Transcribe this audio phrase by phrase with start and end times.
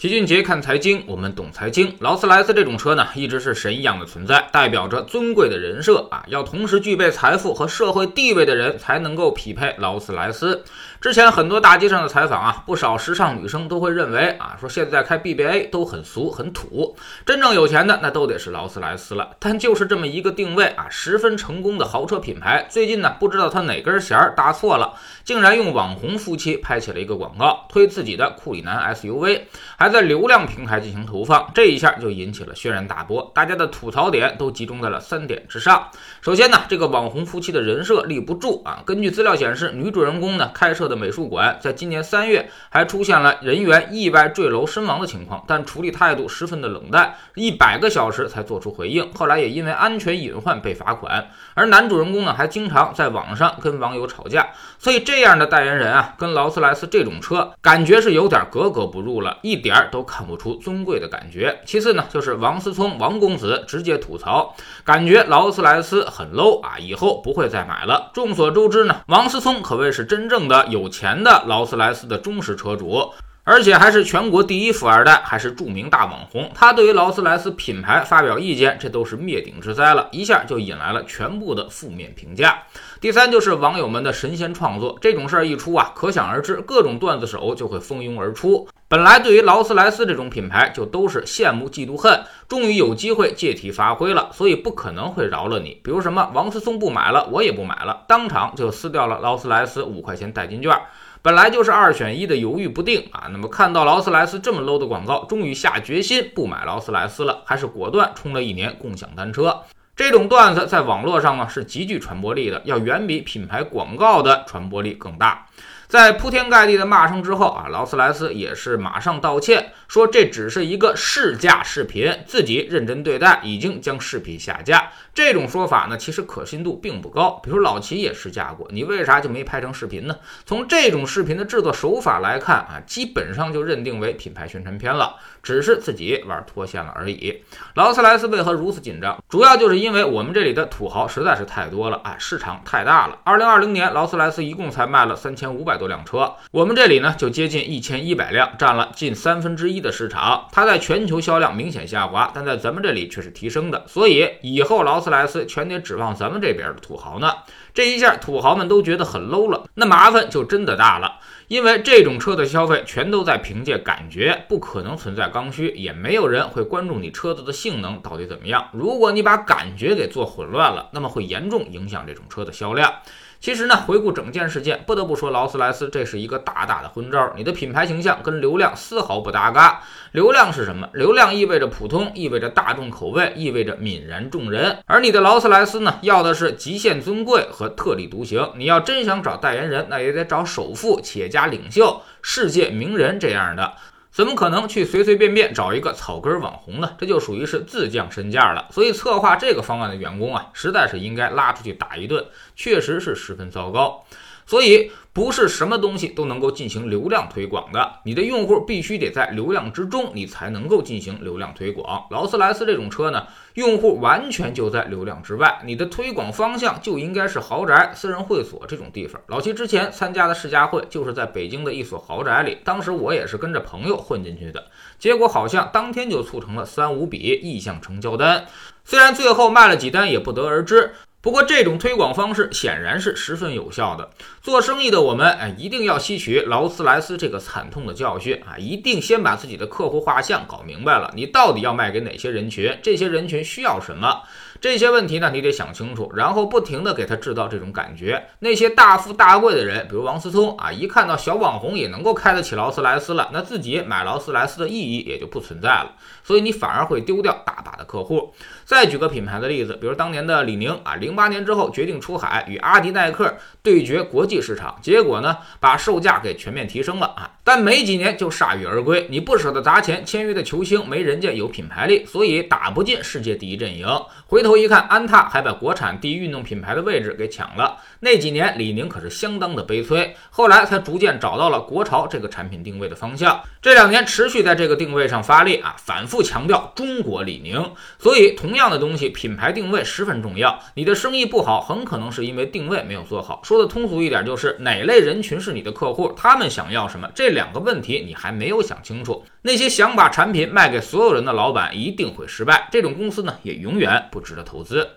[0.00, 1.94] 齐俊杰看财经，我们懂财经。
[1.98, 6.24] 劳斯莱斯这种车呢，一直是神一样的存在，代表着尊贵的人设啊。
[6.28, 10.64] 要同时具备财富和社会地位的人，才能够匹配劳斯莱斯。
[11.02, 16.96] 之前很多大街上的采访啊，不少时尚女生都会认为啊，说现在开 BBA 都很俗很土，
[17.26, 19.36] 真正有钱的那都得是劳斯莱斯了。
[19.38, 24.94] 但就是这么一个定位啊，十分成功的豪车品牌，最近呢，不知道他哪根弦儿搭错了，
[25.24, 29.42] 竟然用网红夫妻拍起了一个广告，推自己的库里南 SUV，
[29.76, 29.89] 还。
[29.90, 35.88] 在流量平台进行投放，这一下就引起了轩然大波，大家的吐槽点都集中在了三点之上。
[36.20, 38.82] 首先呢，这个网红夫妻的人设立不住啊。
[38.86, 49.12] 根据资料显示，女主人公呢开设的美术馆，在今年三月还出现了人员意外坠楼身亡的情况，但处理态度十分的冷淡，一百个小时才做出回应。
[49.14, 51.28] 后来也因为安全隐患被罚款。
[51.54, 59.79] 而男主人公呢，还经常在网上跟网友吵架，所以这样的代言人啊，跟劳斯莱斯这种车感觉是有点格格不入了，一点。
[59.90, 61.60] 都看不出尊贵的感觉。
[61.64, 68.10] 其次呢，就是王思聪王公子直接吐槽，感觉劳斯莱斯很 low 啊，以后不会再买了。
[68.12, 73.12] 众所周知呢，王思聪可谓是真正的有钱的劳斯莱斯的忠实车主。
[73.42, 76.52] 而且还是全国第一富二代，还是著名大网红。
[76.54, 82.62] 他对于劳斯莱斯品牌发表意见，这都是灭顶之灾了，一下就引来了全部的负面评价。
[83.00, 88.68] 第三就是网友们的神仙创作，这种事儿一出啊，可想而知，各种段子手就会蜂拥而出。
[88.90, 95.80] 本来对于劳斯莱斯这种品牌，就都是羡慕嫉妒恨，终于有机会借题发挥了，所以不可能会饶了你。
[95.84, 100.76] 比如什么王思聪不买了，我也不买了，当场就撕掉了劳斯莱斯五块钱代金券。
[101.22, 109.60] 本来就是二选一的犹豫不定啊，那么看到劳斯莱斯这么 low 的广告，终于下决心不买劳斯莱斯了，还是果断充了一年共享单车。
[109.94, 115.46] 这种段子在网络上呢是极具传播力的，要远比品牌广告的传播力更大。
[115.90, 124.92] 在铺天盖地的骂声之后啊，劳斯莱斯也是马上道歉，说这只是一个试驾视频，自己认真对待，已经将视频下架。
[125.12, 127.40] 这种说法呢，其实可信度并不高。
[127.42, 130.14] 比如老齐也试驾过，你为啥就没拍成视频呢？
[130.46, 137.42] 从这种视频的制作手法来看啊，基本上就认定为品牌宣传片了，只是自己玩脱线了而已。
[137.74, 139.20] 劳斯莱斯为何如此紧张？
[139.28, 143.18] 主要就是因为我们这里的土豪实在是太多了啊，市场太大了。
[143.24, 145.79] 二零二零年，劳斯莱斯一共才卖了三千五百。
[145.80, 150.46] 多辆车，我们这里呢就接近一千一百辆，占了近三分之一的市场。
[150.52, 153.84] 它在全球销量明显下滑，但在咱们这里却是提升的。
[153.88, 157.32] 所以以后劳斯莱斯全得指望咱们这边的土豪呢。
[157.72, 161.18] 这一下土豪们都觉得很 low 了，那麻烦就真的大了。
[161.46, 168.68] 因为这种车的消费全都在凭借感觉，不可能存在刚需，也没有人会关注你车子的性能到底怎么样。
[168.72, 172.92] 如果你把感觉给做混乱了，那么会严重影响这种车的销量。
[173.40, 177.32] 其实呢，回顾整件事件，不得不说劳斯莱斯这是一个大大的昏招。
[177.34, 179.82] 你的品牌形象跟流量丝毫不搭嘎。
[180.12, 180.86] 流量是什么？
[180.92, 184.76] 流量意味着普通，意味着大众口味，意味着泯然众人。
[184.84, 188.50] 而你的劳斯莱斯呢，要的是极限尊贵和特立独行。
[188.56, 193.72] 你要真想找代言人，那也得找首富、企业家领袖、世界名人这样的。
[194.12, 196.96] 怎么可能去随随便便找一个草根网红呢？
[196.98, 198.66] 这就属于是自降身价了。
[198.70, 202.26] 所以策划这个方案的员工啊，实在是应该拉出去打一顿，
[202.56, 204.04] 确实是十分糟糕。
[204.50, 212.04] 所以不是什么东西都能够进行流量推广的，你的用户必须得在流量之中，你才能够进行流量推广。
[212.10, 219.22] 劳斯莱斯这种车呢，用户完全就在流量之外，你的推广方向就应该是豪宅、私人会所这种地方。
[219.28, 222.42] 老齐之前参加的试驾会就是在北京的一所豪宅。
[222.42, 224.64] 里，当时我也是跟着朋友混进去的，
[224.98, 228.46] 结果好像当天就促成了三五笔意向成交单，
[228.84, 230.92] 虽然最后卖了几单也不得而知。
[231.22, 234.10] 不过，这种推广方式显然是十分有效的。
[234.40, 238.56] 做生意的我们，哎，一定要吸取劳斯莱斯这个惨痛的教训啊！
[238.56, 242.78] 一定先把自己的客户画像搞明白了，你到底要卖给哪些人群？
[242.82, 244.22] 这些人群需要什么？
[244.60, 248.26] 这些问题呢，你得想清楚，然后不停的给他制造这种感觉。
[248.40, 255.92] 那些大富大贵的人，比如王思聪啊，一看到小网红也能够开得起劳斯莱斯了，那自己买劳斯莱斯的意义也就不存在了。
[256.22, 258.34] 所以你反而会丢掉大把的客户。
[258.66, 269.06] 再举个品牌的例子，比如当年的李宁啊，零八年之后决定出海与阿迪耐克对决国际市场，结果呢，把售价给全面提升了啊，但没几年就铩羽而归。
[269.08, 273.86] 你不舍得砸钱签约的球星，没人家有品牌力，所以打不进世界第一阵营。
[274.26, 274.49] 回头。
[274.50, 277.78] 头一看，安踏还把国产第一运动品牌的位置给抢了。
[278.00, 283.40] 那几年，李宁可是相当的悲催，后来才逐渐找到了国潮这个产品定位的方向。
[283.62, 287.72] 这两年持续在这个定位上发力啊，反复强调中国李宁。
[288.00, 290.58] 所以，同样的东西，品牌定位十分重要。
[290.74, 293.40] 你的生意不好，很可能是因为定位没有做好。
[293.44, 299.24] 说的通俗一点，就是哪类人群是你的客户，他们想要什么，这两个问题你还没有想清楚。
[299.42, 304.88] 那些想把产品卖给所有人的老板一定会失败，这种公司呢，也永远不值得投资。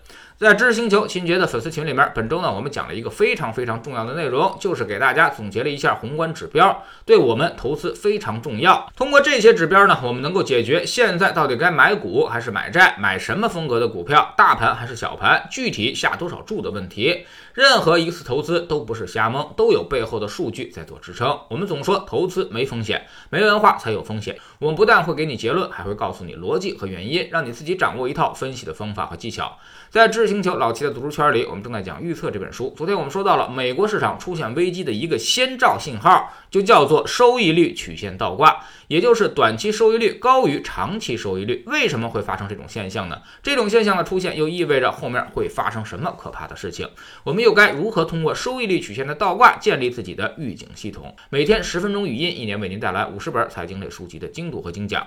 [0.44, 8.86] 在知识星球秦杰的粉丝群里面，本周呢，我们讲了一个非常非常重要的内容，就是给大家总结了一下宏观指标，对我们投资非常重要。
[8.94, 17.24] 通过这些指标呢，我们能够解决现在到底该买股还是买债，买什么风格的股票，大盘还是小盘，具体下多少注的问题。
[17.54, 21.38] 任何一次投资都不是瞎蒙，都有背后的数据在做支撑。
[21.48, 24.36] 我们总说投资没风险，没文化才有风险。
[24.58, 29.56] 我们不但会给你结论，还会告诉你逻辑和原因，让你自己掌握一套分析的方法和技巧。
[29.88, 32.74] 在知识星球老七的读书圈里，我们正在讲《预测》这本书。
[32.76, 41.62] 昨天我们说到了美国市场出现危机的一个先兆信号，就叫做收益率曲线倒挂，也就是短期收益率高于长期收益率。
[41.68, 43.22] 为什么会发生这种现象呢？
[43.44, 46.88] 这种现象的出现又意味着后面会发生什么可怕的事情？
[47.22, 51.14] 我们又该如何通过收益率曲线的倒挂建立自己的预警系统？
[51.30, 55.06] 每天十分钟语音，一年为您带来五十本财经类书籍的精读和精讲。